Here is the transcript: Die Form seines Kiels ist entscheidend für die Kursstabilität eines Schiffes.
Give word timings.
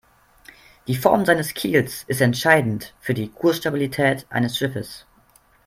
Die 0.87 0.95
Form 0.95 1.25
seines 1.25 1.53
Kiels 1.53 2.05
ist 2.07 2.21
entscheidend 2.21 2.95
für 2.99 3.13
die 3.13 3.29
Kursstabilität 3.29 4.25
eines 4.31 4.57
Schiffes. 4.57 5.05